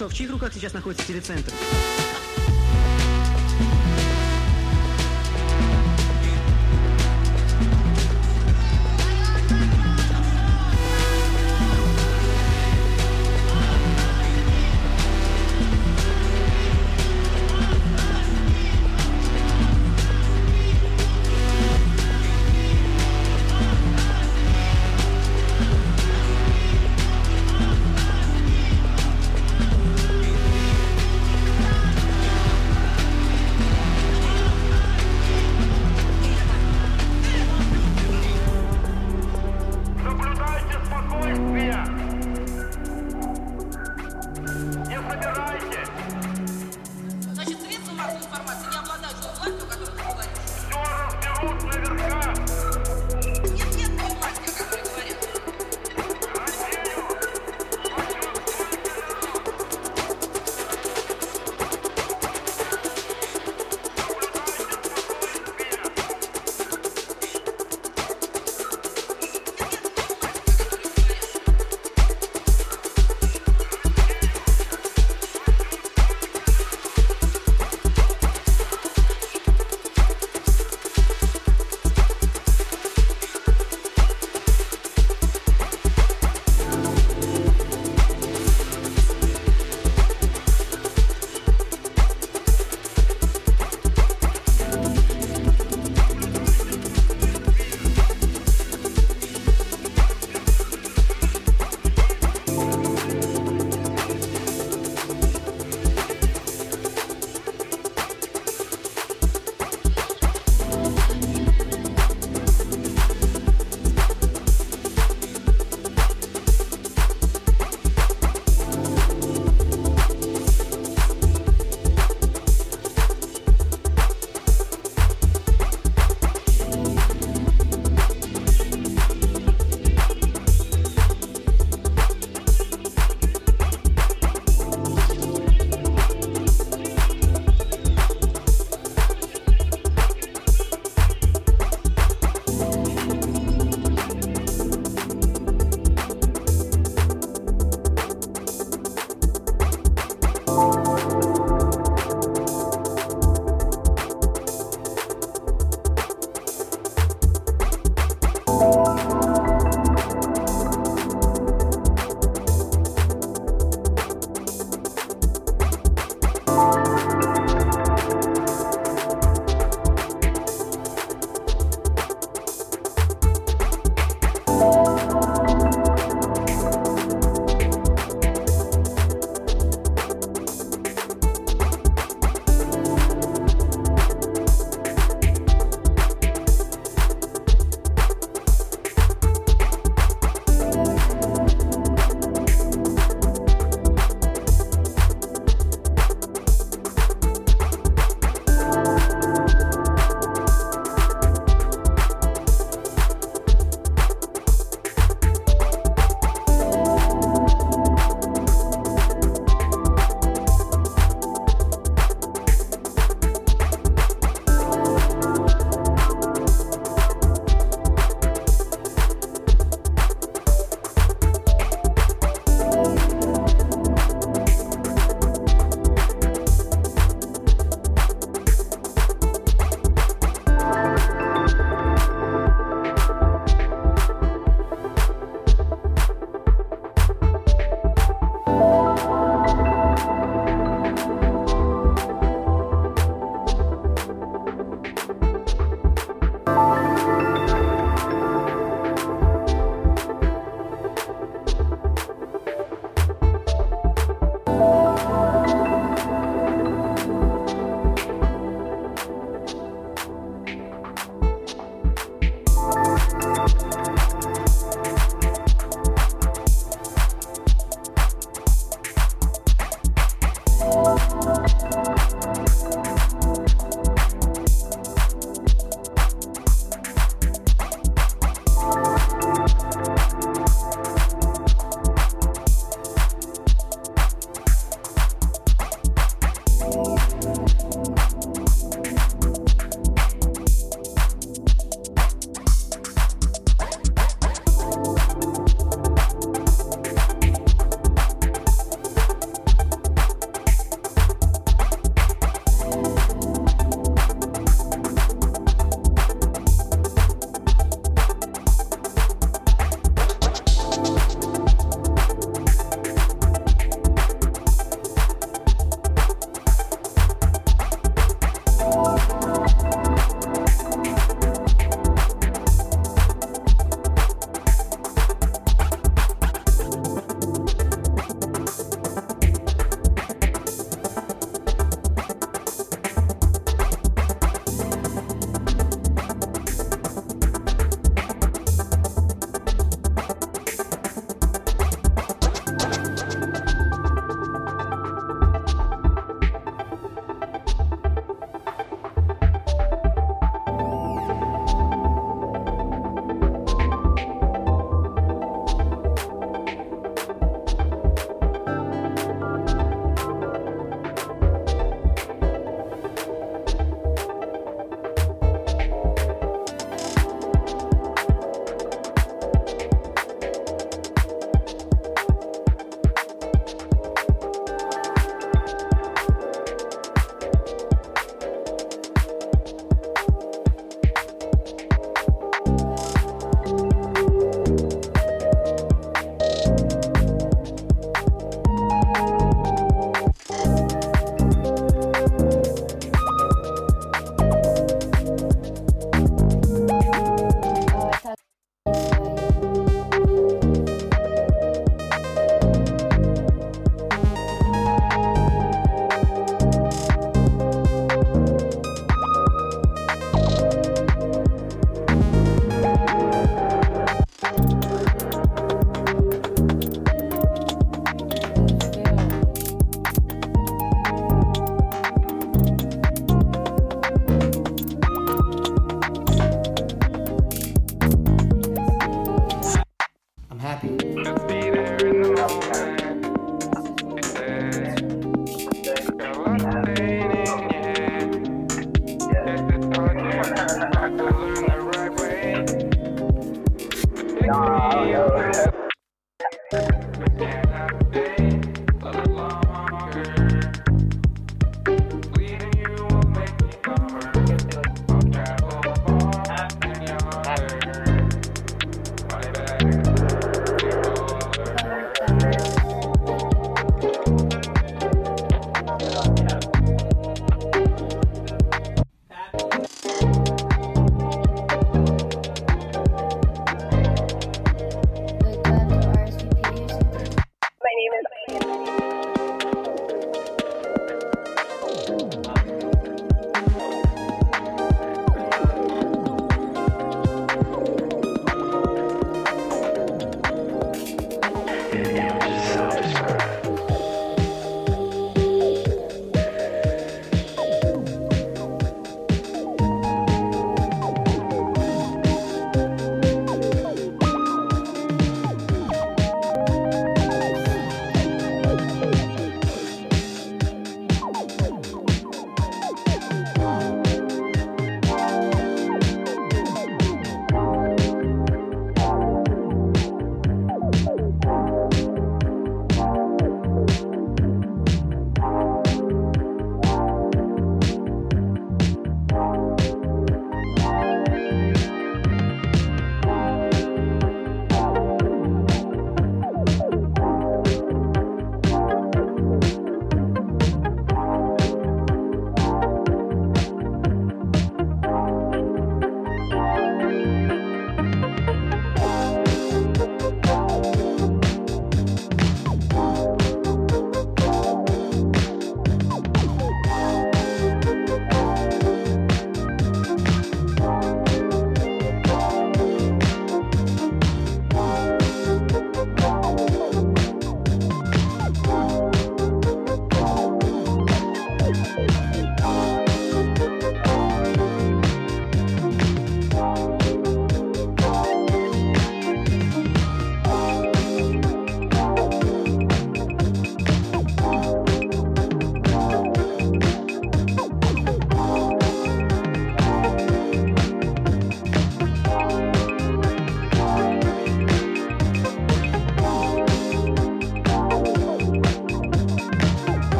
Хорошо, 0.00 0.08
в 0.08 0.16
чьих 0.16 0.30
руках 0.30 0.52
сейчас 0.54 0.72
находится 0.72 1.06
телецентр? 1.06 1.52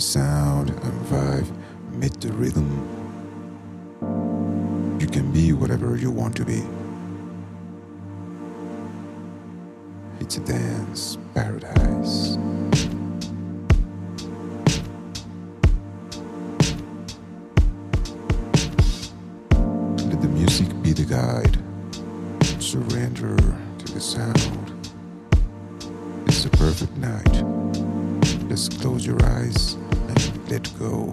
sound 0.00 0.70
and 0.70 1.06
vibe 1.06 1.46
meet 1.92 2.20
the 2.20 2.32
rhythm. 2.32 2.66
You 4.98 5.06
can 5.06 5.30
be 5.32 5.52
whatever 5.52 5.96
you 5.96 6.10
want 6.10 6.36
to 6.36 6.44
be. 6.44 6.62
It's 10.20 10.36
a 10.36 10.40
dance 10.40 11.18
paradise. 11.34 12.36
Let 20.08 20.20
the 20.20 20.28
music 20.28 20.68
be 20.82 20.92
the 20.92 21.04
guide. 21.04 21.58
Surrender 22.62 23.36
to 23.36 23.92
the 23.92 24.00
sound. 24.00 24.88
It's 26.26 26.44
a 26.46 26.50
perfect 26.50 26.96
night. 26.96 27.44
Let's 28.48 28.68
go 28.68 28.91
let 30.62 30.78
go. 30.78 31.11